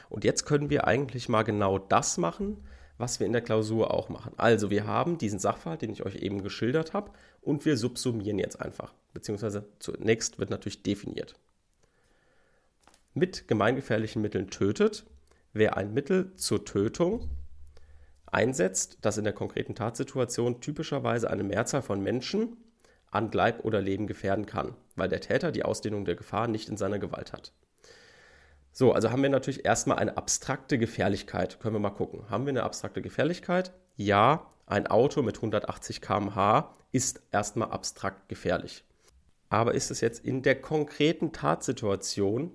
Und 0.09 0.25
jetzt 0.25 0.45
können 0.45 0.71
wir 0.71 0.87
eigentlich 0.87 1.29
mal 1.29 1.43
genau 1.43 1.79
das 1.79 2.17
machen, 2.17 2.65
was 2.99 3.19
wir 3.19 3.27
in 3.27 3.33
der 3.33 3.43
Klausur 3.43 3.93
auch 3.93 4.09
machen. 4.09 4.33
Also 4.37 4.71
wir 4.71 4.87
haben 4.87 5.19
diesen 5.19 5.39
Sachverhalt, 5.39 5.83
den 5.83 5.91
ich 5.91 6.05
euch 6.05 6.17
eben 6.17 6.43
geschildert 6.43 6.93
habe, 6.93 7.11
und 7.41 7.65
wir 7.65 7.77
subsumieren 7.77 8.39
jetzt 8.39 8.61
einfach. 8.61 8.95
Beziehungsweise 9.13 9.67
zunächst 9.79 10.39
wird 10.39 10.51
natürlich 10.51 10.83
definiert 10.83 11.35
mit 13.14 13.49
gemeingefährlichen 13.49 14.23
Mitteln 14.23 14.50
tötet, 14.50 15.05
wer 15.52 15.76
ein 15.76 15.93
Mittel 15.93 16.35
zur 16.37 16.64
Tötung 16.64 17.29
einsetzt, 18.26 18.99
das 19.02 19.19
in 19.19 19.25
der 19.25 19.33
konkreten 19.33 19.75
Tatsituation 19.75 20.61
typischerweise 20.61 21.31
eine 21.31 21.43
Mehrzahl 21.43 21.83
von 21.83 22.00
Menschen 22.02 22.57
an 23.11 23.31
Leib 23.33 23.64
oder 23.64 23.81
Leben 23.81 24.07
gefährden 24.07 24.47
kann, 24.47 24.75
weil 24.95 25.09
der 25.09 25.21
Täter 25.21 25.50
die 25.50 25.64
Ausdehnung 25.64 26.05
der 26.05 26.14
Gefahr 26.14 26.47
nicht 26.47 26.69
in 26.69 26.76
seiner 26.76 26.99
Gewalt 26.99 27.33
hat. 27.33 27.52
So, 28.73 28.93
also 28.93 29.11
haben 29.11 29.23
wir 29.23 29.31
natürlich 29.31 29.64
erstmal 29.64 29.99
eine 29.99 30.17
abstrakte 30.17 30.79
Gefährlichkeit. 30.79 31.59
Können 31.59 31.75
wir 31.75 31.81
mal 31.81 31.90
gucken. 31.90 32.31
Haben 32.31 32.47
wir 32.47 32.50
eine 32.50 32.62
abstrakte 32.62 33.02
Gefährlichkeit? 33.02 33.73
Ja, 33.97 34.47
ein 34.67 34.87
Auto 34.87 35.23
mit 35.23 35.37
180 35.37 36.00
km/h 36.00 36.76
ist 36.93 37.21
erstmal 37.33 37.71
abstrakt 37.71 38.29
gefährlich. 38.29 38.85
Aber 39.49 39.75
ist 39.75 39.90
es 39.90 40.00
jetzt 40.00 40.25
in 40.25 40.43
der 40.43 40.61
konkreten 40.61 41.33
Tatsituation 41.33 42.52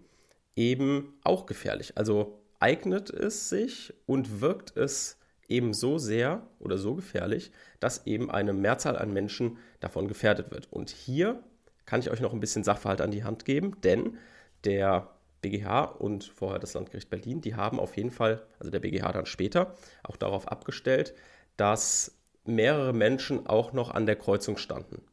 eben 0.55 1.17
auch 1.23 1.45
gefährlich. 1.45 1.97
Also 1.97 2.39
eignet 2.59 3.09
es 3.09 3.49
sich 3.49 3.93
und 4.05 4.41
wirkt 4.41 4.75
es 4.77 5.17
eben 5.47 5.73
so 5.73 5.97
sehr 5.97 6.47
oder 6.59 6.77
so 6.77 6.95
gefährlich, 6.95 7.51
dass 7.79 8.07
eben 8.07 8.31
eine 8.31 8.53
Mehrzahl 8.53 8.97
an 8.97 9.13
Menschen 9.13 9.57
davon 9.79 10.07
gefährdet 10.07 10.51
wird. 10.51 10.71
Und 10.71 10.89
hier 10.89 11.43
kann 11.85 11.99
ich 11.99 12.09
euch 12.09 12.21
noch 12.21 12.33
ein 12.33 12.39
bisschen 12.39 12.63
Sachverhalt 12.63 13.01
an 13.01 13.11
die 13.11 13.23
Hand 13.23 13.45
geben, 13.45 13.79
denn 13.83 14.17
der 14.63 15.11
BGH 15.41 15.83
und 15.83 16.23
vorher 16.23 16.57
das 16.57 16.73
Landgericht 16.73 17.09
Berlin, 17.09 17.41
die 17.41 17.55
haben 17.55 17.79
auf 17.79 17.95
jeden 17.95 18.09
Fall, 18.09 18.41
also 18.57 18.71
der 18.71 18.79
BGH 18.79 19.11
dann 19.11 19.27
später, 19.27 19.75
auch 20.01 20.17
darauf 20.17 20.47
abgestellt, 20.47 21.13
dass 21.57 22.17
mehrere 22.45 22.93
Menschen 22.93 23.45
auch 23.45 23.73
noch 23.73 23.91
an 23.91 24.07
der 24.07 24.15
Kreuzung 24.15 24.57
standen. 24.57 25.03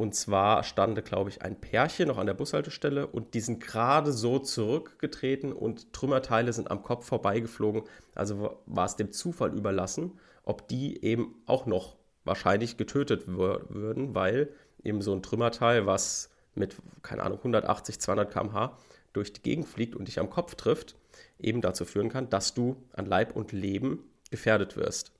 Und 0.00 0.14
zwar 0.14 0.62
stand, 0.62 1.04
glaube 1.04 1.28
ich, 1.28 1.42
ein 1.42 1.60
Pärchen 1.60 2.08
noch 2.08 2.16
an 2.16 2.26
der 2.26 2.32
Bushaltestelle 2.32 3.06
und 3.06 3.34
die 3.34 3.40
sind 3.40 3.60
gerade 3.62 4.14
so 4.14 4.38
zurückgetreten 4.38 5.52
und 5.52 5.92
Trümmerteile 5.92 6.54
sind 6.54 6.70
am 6.70 6.82
Kopf 6.82 7.04
vorbeigeflogen. 7.04 7.82
Also 8.14 8.56
war 8.64 8.86
es 8.86 8.96
dem 8.96 9.12
Zufall 9.12 9.54
überlassen, 9.54 10.18
ob 10.42 10.68
die 10.68 11.04
eben 11.04 11.34
auch 11.44 11.66
noch 11.66 11.96
wahrscheinlich 12.24 12.78
getötet 12.78 13.28
würden, 13.28 14.14
weil 14.14 14.54
eben 14.82 15.02
so 15.02 15.12
ein 15.12 15.22
Trümmerteil, 15.22 15.84
was 15.84 16.30
mit, 16.54 16.76
keine 17.02 17.22
Ahnung, 17.22 17.36
180, 17.36 18.00
200 18.00 18.32
km/h 18.32 18.78
durch 19.12 19.34
die 19.34 19.42
Gegend 19.42 19.68
fliegt 19.68 19.94
und 19.94 20.08
dich 20.08 20.18
am 20.18 20.30
Kopf 20.30 20.54
trifft, 20.54 20.96
eben 21.38 21.60
dazu 21.60 21.84
führen 21.84 22.08
kann, 22.08 22.30
dass 22.30 22.54
du 22.54 22.76
an 22.94 23.04
Leib 23.04 23.36
und 23.36 23.52
Leben 23.52 23.98
gefährdet 24.30 24.78
wirst. 24.78 25.12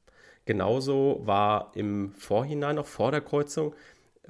Genauso 0.47 1.21
war 1.25 1.71
im 1.75 2.15
Vorhinein, 2.15 2.77
noch 2.77 2.87
vor 2.87 3.11
der 3.11 3.21
Kreuzung, 3.21 3.75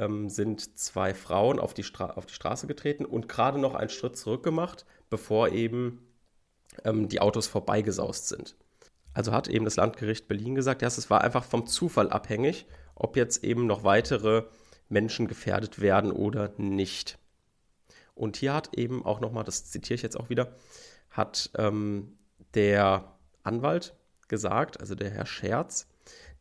ähm, 0.00 0.28
sind 0.28 0.78
zwei 0.78 1.14
Frauen 1.14 1.60
auf 1.60 1.74
die, 1.74 1.84
auf 1.98 2.26
die 2.26 2.34
Straße 2.34 2.66
getreten 2.66 3.04
und 3.04 3.28
gerade 3.28 3.58
noch 3.58 3.74
einen 3.74 3.90
Schritt 3.90 4.16
zurück 4.16 4.42
gemacht, 4.42 4.86
bevor 5.10 5.50
eben 5.50 6.06
ähm, 6.84 7.08
die 7.08 7.20
Autos 7.20 7.46
vorbeigesaust 7.46 8.28
sind. 8.28 8.56
Also 9.12 9.32
hat 9.32 9.48
eben 9.48 9.64
das 9.64 9.76
Landgericht 9.76 10.28
Berlin 10.28 10.54
gesagt, 10.54 10.82
ja, 10.82 10.88
es 10.88 11.10
war 11.10 11.20
einfach 11.20 11.44
vom 11.44 11.66
Zufall 11.66 12.10
abhängig, 12.10 12.66
ob 12.94 13.16
jetzt 13.16 13.44
eben 13.44 13.66
noch 13.66 13.84
weitere 13.84 14.44
Menschen 14.88 15.28
gefährdet 15.28 15.80
werden 15.80 16.10
oder 16.12 16.52
nicht. 16.56 17.18
Und 18.14 18.36
hier 18.36 18.54
hat 18.54 18.76
eben 18.76 19.04
auch 19.04 19.20
nochmal, 19.20 19.44
das 19.44 19.70
zitiere 19.70 19.94
ich 19.94 20.02
jetzt 20.02 20.18
auch 20.18 20.28
wieder, 20.30 20.52
hat 21.10 21.50
ähm, 21.56 22.18
der 22.54 23.12
Anwalt 23.42 23.94
gesagt, 24.28 24.80
also 24.80 24.94
der 24.94 25.10
Herr 25.10 25.26
Scherz, 25.26 25.88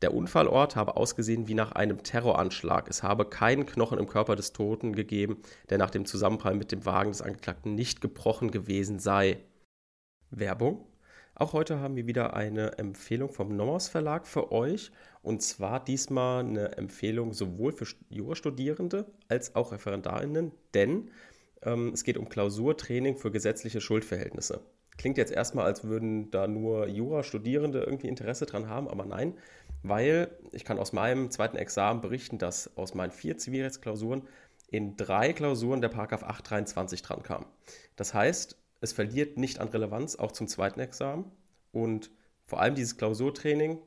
der 0.01 0.13
Unfallort 0.13 0.75
habe 0.75 0.96
ausgesehen 0.96 1.48
wie 1.48 1.53
nach 1.53 1.74
einem 1.74 2.03
Terroranschlag. 2.03 2.89
Es 2.89 3.03
habe 3.03 3.25
keinen 3.25 3.65
Knochen 3.65 4.00
im 4.00 4.08
Körper 4.08 4.36
des 4.36 4.53
Toten 4.53 4.94
gegeben, 4.94 5.41
der 5.70 5.77
nach 5.77 5.89
dem 5.89 6.06
Zusammenprall 6.06 6.56
mit 6.56 6.72
dem 6.72 6.86
Wagen 6.86 7.12
des 7.12 7.22
Angeklagten 7.22 7.75
nicht 7.75 8.00
gebrochen 8.00 8.51
gewesen 8.51 9.00
sei. 9.00 9.39
Werbung. 10.32 10.86
Auch 11.36 11.53
heute 11.53 11.79
haben 11.79 11.96
wir 11.96 12.06
wieder 12.06 12.34
eine 12.34 12.77
Empfehlung 12.77 13.29
vom 13.29 13.56
Nomos 13.56 13.88
Verlag 13.88 14.27
für 14.27 14.51
euch. 14.51 14.91
Und 15.22 15.41
zwar 15.41 15.84
diesmal 15.84 16.44
eine 16.44 16.77
Empfehlung 16.77 17.34
sowohl 17.34 17.72
für 17.72 17.88
Jurastudierende 18.10 19.06
als 19.27 19.56
auch 19.56 19.72
ReferendarInnen, 19.72 20.51
denn 20.74 21.12
ähm, 21.62 21.91
es 21.94 22.03
geht 22.03 22.18
um 22.18 22.29
Klausurtraining 22.29 23.18
für 23.18 23.32
gesetzliche 23.32 23.82
Schuldverhältnisse. 23.82 24.62
Klingt 25.00 25.18
jetzt 25.18 25.32
erstmal, 25.32 25.63
als 25.63 25.86
würden 25.86 26.29
da 26.29 26.46
nur 26.46 26.89
Jurastudierende 26.89 27.79
irgendwie 27.79 28.10
Interesse 28.10 28.46
dran 28.46 28.68
haben, 28.68 28.89
aber 28.89 29.06
nein, 29.06 29.34
weil 29.82 30.29
ich 30.51 30.65
kann 30.65 30.77
aus 30.77 30.91
meinem 30.91 31.32
zweiten 31.32 31.56
Examen 31.56 32.01
berichten, 32.01 32.38
dass 32.38 32.75
aus 32.75 32.96
meinen 32.96 33.12
vier 33.12 33.38
Zivilrechtsklausuren 33.38 34.27
in 34.68 34.98
drei 34.98 35.32
Klausuren 35.32 35.79
der 35.79 35.88
Paragraph 35.88 36.24
823 36.24 37.01
dran 37.01 37.24
kam. 37.24 37.46
Das 37.96 38.13
heißt, 38.13 38.58
es 38.82 38.91
verliert 38.91 39.38
nicht 39.38 39.60
an 39.60 39.70
Relevanz 39.70 40.18
auch 40.18 40.34
zum 40.34 40.50
zweiten 40.50 40.82
Examen 40.82 41.32
und 41.72 42.12
vor 42.46 42.60
allem 42.60 42.75
dieses 42.75 42.98
Klausurtraining 42.98 43.82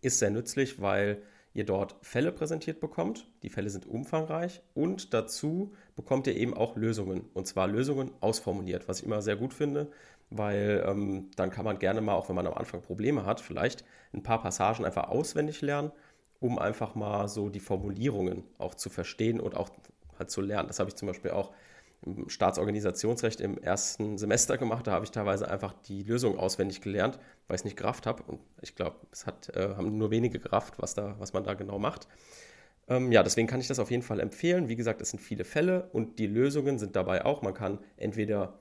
ist 0.00 0.20
sehr 0.20 0.30
nützlich, 0.30 0.80
weil 0.80 1.24
ihr 1.54 1.64
dort 1.64 1.96
Fälle 2.02 2.30
präsentiert 2.30 2.78
bekommt. 2.78 3.26
Die 3.42 3.48
Fälle 3.48 3.70
sind 3.70 3.84
umfangreich 3.84 4.62
und 4.74 5.12
dazu 5.12 5.72
bekommt 5.96 6.28
ihr 6.28 6.36
eben 6.36 6.54
auch 6.54 6.76
Lösungen 6.76 7.28
und 7.34 7.48
zwar 7.48 7.66
Lösungen 7.66 8.12
ausformuliert, 8.20 8.86
was 8.86 9.00
ich 9.00 9.06
immer 9.06 9.22
sehr 9.22 9.34
gut 9.36 9.52
finde, 9.52 9.90
weil 10.30 10.84
ähm, 10.86 11.30
dann 11.36 11.50
kann 11.50 11.64
man 11.64 11.78
gerne 11.78 12.00
mal, 12.00 12.14
auch 12.14 12.28
wenn 12.28 12.36
man 12.36 12.46
am 12.46 12.54
Anfang 12.54 12.82
Probleme 12.82 13.26
hat, 13.26 13.40
vielleicht 13.40 13.84
ein 14.12 14.22
paar 14.22 14.42
Passagen 14.42 14.84
einfach 14.84 15.08
auswendig 15.08 15.60
lernen, 15.60 15.92
um 16.38 16.58
einfach 16.58 16.94
mal 16.94 17.28
so 17.28 17.48
die 17.50 17.60
Formulierungen 17.60 18.44
auch 18.58 18.74
zu 18.74 18.90
verstehen 18.90 19.40
und 19.40 19.56
auch 19.56 19.70
halt 20.18 20.30
zu 20.30 20.40
lernen. 20.40 20.68
Das 20.68 20.78
habe 20.78 20.88
ich 20.88 20.96
zum 20.96 21.08
Beispiel 21.08 21.32
auch 21.32 21.52
im 22.02 22.28
Staatsorganisationsrecht 22.28 23.40
im 23.40 23.58
ersten 23.58 24.16
Semester 24.16 24.56
gemacht. 24.56 24.86
Da 24.86 24.92
habe 24.92 25.04
ich 25.04 25.10
teilweise 25.10 25.50
einfach 25.50 25.74
die 25.86 26.02
Lösung 26.02 26.38
auswendig 26.38 26.80
gelernt, 26.80 27.18
weil 27.46 27.56
ich 27.56 27.60
es 27.60 27.64
nicht 27.64 27.76
gerafft 27.76 28.06
habe. 28.06 28.22
Und 28.22 28.40
ich 28.62 28.74
glaube, 28.74 28.96
es 29.12 29.26
hat, 29.26 29.50
äh, 29.54 29.74
haben 29.76 29.98
nur 29.98 30.10
wenige 30.10 30.38
gerafft, 30.38 30.74
was, 30.78 30.94
da, 30.94 31.16
was 31.18 31.32
man 31.32 31.44
da 31.44 31.54
genau 31.54 31.78
macht. 31.78 32.08
Ähm, 32.88 33.12
ja, 33.12 33.22
deswegen 33.22 33.46
kann 33.48 33.60
ich 33.60 33.68
das 33.68 33.78
auf 33.78 33.90
jeden 33.90 34.02
Fall 34.02 34.20
empfehlen. 34.20 34.68
Wie 34.68 34.76
gesagt, 34.76 35.02
es 35.02 35.10
sind 35.10 35.20
viele 35.20 35.44
Fälle 35.44 35.90
und 35.92 36.18
die 36.18 36.26
Lösungen 36.26 36.78
sind 36.78 36.96
dabei 36.96 37.24
auch. 37.24 37.42
Man 37.42 37.54
kann 37.54 37.78
entweder 37.96 38.58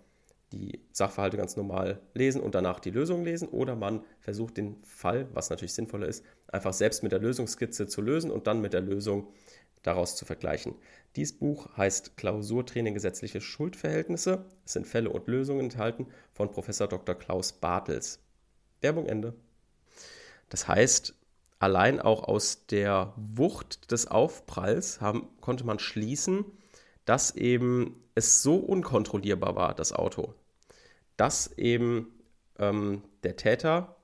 die 0.51 0.79
Sachverhalte 0.91 1.38
ganz 1.38 1.56
normal 1.56 2.01
lesen 2.13 2.41
und 2.41 2.56
danach 2.56 2.79
die 2.79 2.89
Lösung 2.89 3.24
lesen 3.24 3.48
oder 3.48 3.75
man 3.75 4.03
versucht 4.20 4.58
den 4.58 4.84
Fall, 4.84 5.27
was 5.34 5.50
natürlich 5.50 5.74
sinnvoller 5.74 6.08
ist, 6.08 6.24
einfach 6.48 6.74
selbst 6.74 7.03
mit 7.03 7.12
der 7.12 7.20
Lösungsskizze 7.20 7.88
zu 7.88 8.01
lösen 8.01 8.32
und 8.32 8.48
dann 8.48 8.62
mit 8.62 8.74
der 8.74 8.82
Lösung 8.82 9.27
daraus 9.84 10.15
zu 10.15 10.25
vergleichen. 10.25 10.75
Dieses 11.15 11.38
Buch 11.38 11.75
heißt 11.77 12.18
Klausurtraining 12.18 12.94
gesetzliche 12.94 13.41
Schuldverhältnisse. 13.41 14.46
Es 14.65 14.74
sind 14.74 14.88
Fälle 14.88 15.10
und 15.10 15.27
Lösungen 15.27 15.62
enthalten 15.62 16.08
von 16.34 16.51
Professor 16.51 16.88
Dr. 16.88 17.15
Klaus 17.15 17.53
Bartels. 17.53 18.20
Werbung 18.82 19.06
Ende. 19.08 19.36
Das 20.50 20.68
heißt, 20.68 21.15
allein 21.60 22.00
auch 22.00 22.24
aus 22.24 22.65
der 22.68 23.13
Wucht 23.15 23.91
des 23.91 24.08
Aufpralls 24.08 25.01
haben, 25.01 25.27
konnte 25.41 25.65
man 25.65 25.79
schließen, 25.79 26.46
dass 27.10 27.36
eben 27.36 28.04
es 28.13 28.44
so 28.44 28.58
unkontrollierbar 28.58 29.56
war, 29.56 29.74
das 29.74 29.94
Auto, 29.94 30.36
dass 31.18 31.58
eben 31.58 32.13
ähm, 32.60 33.01
der 33.24 33.36
Täter 33.36 33.96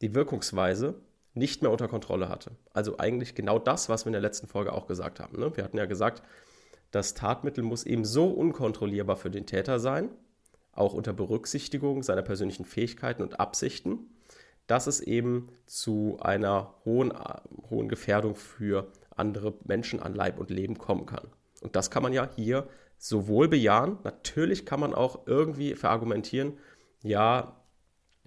die 0.00 0.14
Wirkungsweise 0.14 0.94
nicht 1.34 1.62
mehr 1.62 1.72
unter 1.72 1.88
Kontrolle 1.88 2.28
hatte. 2.28 2.52
Also 2.72 2.98
eigentlich 2.98 3.34
genau 3.34 3.58
das, 3.58 3.88
was 3.88 4.04
wir 4.04 4.10
in 4.10 4.12
der 4.12 4.22
letzten 4.22 4.46
Folge 4.46 4.74
auch 4.74 4.86
gesagt 4.86 5.18
haben. 5.18 5.40
Ne? 5.40 5.56
Wir 5.56 5.64
hatten 5.64 5.76
ja 5.76 5.86
gesagt, 5.86 6.22
das 6.92 7.14
Tatmittel 7.14 7.64
muss 7.64 7.82
eben 7.82 8.04
so 8.04 8.28
unkontrollierbar 8.28 9.16
für 9.16 9.30
den 9.30 9.46
Täter 9.46 9.80
sein, 9.80 10.08
auch 10.70 10.94
unter 10.94 11.12
Berücksichtigung 11.12 12.04
seiner 12.04 12.22
persönlichen 12.22 12.64
Fähigkeiten 12.64 13.22
und 13.22 13.40
Absichten, 13.40 13.98
dass 14.68 14.86
es 14.86 15.00
eben 15.00 15.48
zu 15.66 16.18
einer 16.20 16.74
hohen, 16.84 17.12
hohen 17.70 17.88
Gefährdung 17.88 18.36
für 18.36 18.86
andere 19.16 19.54
Menschen 19.64 19.98
an 19.98 20.14
Leib 20.14 20.38
und 20.38 20.50
Leben 20.50 20.78
kommen 20.78 21.06
kann. 21.06 21.26
Und 21.62 21.76
das 21.76 21.90
kann 21.90 22.02
man 22.02 22.12
ja 22.12 22.28
hier 22.36 22.68
sowohl 22.98 23.48
bejahen, 23.48 23.98
natürlich 24.04 24.64
kann 24.64 24.80
man 24.80 24.94
auch 24.94 25.26
irgendwie 25.26 25.74
verargumentieren, 25.74 26.58
ja, 27.02 27.60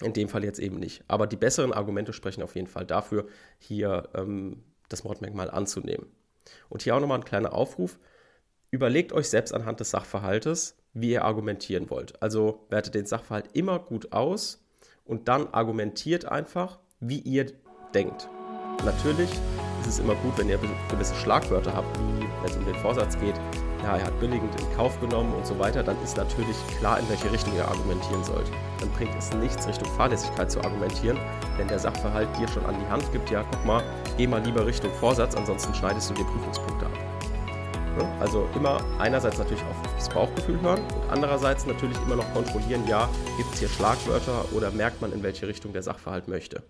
in 0.01 0.13
dem 0.13 0.29
Fall 0.29 0.43
jetzt 0.43 0.59
eben 0.59 0.77
nicht. 0.79 1.03
Aber 1.07 1.27
die 1.27 1.35
besseren 1.35 1.73
Argumente 1.73 2.13
sprechen 2.13 2.43
auf 2.43 2.55
jeden 2.55 2.67
Fall 2.67 2.85
dafür, 2.85 3.27
hier 3.57 4.09
ähm, 4.13 4.63
das 4.87 5.03
Mordmerkmal 5.03 5.51
anzunehmen. 5.51 6.07
Und 6.69 6.83
hier 6.83 6.95
auch 6.95 6.99
nochmal 6.99 7.19
ein 7.19 7.25
kleiner 7.25 7.53
Aufruf. 7.53 7.99
Überlegt 8.71 9.11
euch 9.11 9.29
selbst 9.29 9.53
anhand 9.53 9.79
des 9.79 9.89
Sachverhaltes, 9.89 10.77
wie 10.93 11.11
ihr 11.11 11.25
argumentieren 11.25 11.89
wollt. 11.89 12.21
Also 12.21 12.65
wertet 12.69 12.95
den 12.95 13.05
Sachverhalt 13.05 13.49
immer 13.53 13.79
gut 13.79 14.13
aus 14.13 14.63
und 15.05 15.27
dann 15.27 15.47
argumentiert 15.47 16.25
einfach, 16.25 16.79
wie 16.99 17.19
ihr 17.19 17.47
denkt. 17.93 18.29
Natürlich 18.85 19.29
ist 19.81 19.87
es 19.87 19.99
immer 19.99 20.15
gut, 20.15 20.37
wenn 20.37 20.49
ihr 20.49 20.59
gewisse 20.89 21.15
Schlagwörter 21.15 21.73
habt, 21.73 21.97
wie 21.99 22.28
wenn 22.41 22.51
es 22.51 22.57
um 22.57 22.65
den 22.65 22.75
Vorsatz 22.75 23.17
geht, 23.19 23.35
ja, 23.83 23.97
er 23.97 24.05
hat 24.05 24.19
billigend 24.19 24.59
in 24.59 24.75
Kauf 24.75 24.99
genommen 24.99 25.33
und 25.33 25.45
so 25.45 25.57
weiter, 25.57 25.83
dann 25.83 26.01
ist 26.03 26.17
natürlich 26.17 26.55
klar, 26.79 26.99
in 26.99 27.09
welche 27.09 27.31
Richtung 27.31 27.55
ihr 27.55 27.67
argumentieren 27.67 28.23
sollt. 28.23 28.51
Dann 28.79 28.89
bringt 28.91 29.15
es 29.17 29.33
nichts, 29.33 29.67
Richtung 29.67 29.87
Fahrlässigkeit 29.95 30.51
zu 30.51 30.59
argumentieren, 30.61 31.17
wenn 31.57 31.67
der 31.67 31.79
Sachverhalt 31.79 32.27
dir 32.37 32.47
schon 32.47 32.65
an 32.65 32.75
die 32.79 32.91
Hand 32.91 33.09
gibt, 33.11 33.29
ja, 33.29 33.43
guck 33.49 33.65
mal, 33.65 33.83
geh 34.17 34.27
mal 34.27 34.41
lieber 34.41 34.65
Richtung 34.65 34.91
Vorsatz, 34.99 35.35
ansonsten 35.35 35.73
schneidest 35.73 36.09
du 36.09 36.13
dir 36.13 36.25
Prüfungspunkte 36.25 36.85
ab. 36.85 36.91
Also 38.19 38.47
immer 38.55 38.79
einerseits 38.99 39.37
natürlich 39.37 39.63
auf 39.63 39.95
das 39.97 40.09
Bauchgefühl 40.09 40.61
hören 40.61 40.79
und 40.79 41.11
andererseits 41.11 41.65
natürlich 41.65 41.97
immer 42.03 42.15
noch 42.15 42.33
kontrollieren, 42.33 42.87
ja, 42.87 43.09
gibt 43.37 43.53
es 43.53 43.59
hier 43.59 43.69
Schlagwörter 43.69 44.45
oder 44.53 44.71
merkt 44.71 45.01
man, 45.01 45.11
in 45.11 45.23
welche 45.23 45.47
Richtung 45.47 45.73
der 45.73 45.83
Sachverhalt 45.83 46.27
möchte. 46.27 46.63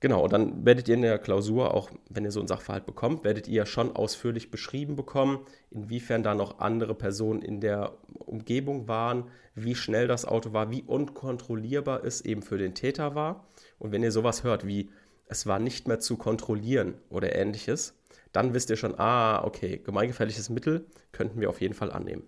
Genau, 0.00 0.24
und 0.24 0.32
dann 0.32 0.66
werdet 0.66 0.88
ihr 0.88 0.94
in 0.94 1.02
der 1.02 1.18
Klausur, 1.18 1.72
auch 1.72 1.90
wenn 2.10 2.24
ihr 2.24 2.30
so 2.30 2.40
einen 2.40 2.48
Sachverhalt 2.48 2.84
bekommt, 2.84 3.24
werdet 3.24 3.48
ihr 3.48 3.64
schon 3.64 3.96
ausführlich 3.96 4.50
beschrieben 4.50 4.94
bekommen, 4.94 5.46
inwiefern 5.70 6.22
da 6.22 6.34
noch 6.34 6.58
andere 6.58 6.94
Personen 6.94 7.40
in 7.40 7.60
der 7.60 7.96
Umgebung 8.18 8.88
waren, 8.88 9.30
wie 9.54 9.74
schnell 9.74 10.06
das 10.06 10.26
Auto 10.26 10.52
war, 10.52 10.70
wie 10.70 10.82
unkontrollierbar 10.82 12.04
es 12.04 12.20
eben 12.20 12.42
für 12.42 12.58
den 12.58 12.74
Täter 12.74 13.14
war. 13.14 13.46
Und 13.78 13.90
wenn 13.90 14.02
ihr 14.02 14.12
sowas 14.12 14.44
hört 14.44 14.66
wie, 14.66 14.90
es 15.28 15.46
war 15.46 15.58
nicht 15.58 15.88
mehr 15.88 15.98
zu 15.98 16.18
kontrollieren 16.18 16.98
oder 17.08 17.34
ähnliches, 17.34 17.98
dann 18.32 18.52
wisst 18.52 18.68
ihr 18.68 18.76
schon, 18.76 18.98
ah, 18.98 19.42
okay, 19.44 19.78
gemeingefährliches 19.78 20.50
Mittel 20.50 20.86
könnten 21.12 21.40
wir 21.40 21.48
auf 21.48 21.62
jeden 21.62 21.74
Fall 21.74 21.90
annehmen. 21.90 22.24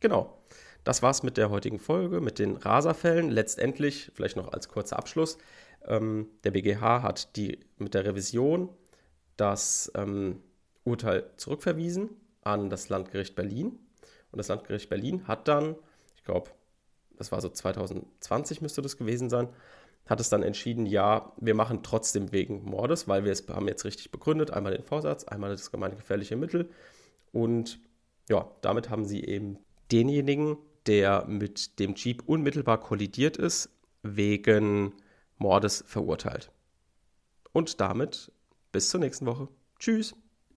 Genau. 0.00 0.36
Das 0.82 1.02
war's 1.02 1.22
mit 1.22 1.36
der 1.36 1.50
heutigen 1.50 1.78
Folge, 1.78 2.20
mit 2.20 2.38
den 2.38 2.56
Raserfällen. 2.56 3.30
Letztendlich, 3.30 4.10
vielleicht 4.14 4.36
noch 4.36 4.52
als 4.52 4.68
kurzer 4.68 4.98
Abschluss, 4.98 5.36
ähm, 5.86 6.28
der 6.44 6.50
BGH 6.50 7.02
hat 7.02 7.36
die, 7.36 7.60
mit 7.78 7.94
der 7.94 8.04
Revision 8.04 8.68
das 9.36 9.90
ähm, 9.94 10.42
Urteil 10.84 11.30
zurückverwiesen 11.36 12.10
an 12.42 12.70
das 12.70 12.88
Landgericht 12.88 13.34
Berlin. 13.34 13.78
Und 14.32 14.36
das 14.38 14.48
Landgericht 14.48 14.88
Berlin 14.88 15.26
hat 15.26 15.48
dann 15.48 15.76
glaube, 16.30 16.50
das 17.18 17.32
war 17.32 17.40
so 17.40 17.48
2020 17.48 18.62
müsste 18.62 18.82
das 18.82 18.96
gewesen 18.96 19.28
sein, 19.28 19.48
hat 20.06 20.20
es 20.20 20.30
dann 20.30 20.42
entschieden, 20.42 20.86
ja, 20.86 21.32
wir 21.36 21.54
machen 21.54 21.82
trotzdem 21.82 22.32
wegen 22.32 22.64
Mordes, 22.64 23.08
weil 23.08 23.24
wir 23.24 23.32
es 23.32 23.46
haben 23.48 23.68
jetzt 23.68 23.84
richtig 23.84 24.10
begründet, 24.10 24.50
einmal 24.52 24.72
den 24.72 24.84
Vorsatz, 24.84 25.24
einmal 25.24 25.50
das 25.50 25.70
gemeingefährliche 25.70 26.36
Mittel 26.36 26.70
und 27.32 27.80
ja, 28.28 28.50
damit 28.60 28.90
haben 28.90 29.04
sie 29.04 29.24
eben 29.24 29.58
denjenigen, 29.92 30.56
der 30.86 31.26
mit 31.26 31.78
dem 31.78 31.94
Jeep 31.94 32.22
unmittelbar 32.26 32.80
kollidiert 32.80 33.36
ist, 33.36 33.70
wegen 34.02 34.94
Mordes 35.40 35.82
verurteilt. 35.86 36.52
Und 37.52 37.80
damit 37.80 38.30
bis 38.72 38.90
zur 38.90 39.00
nächsten 39.00 39.26
Woche. 39.26 39.48
Tschüss. 39.78 40.14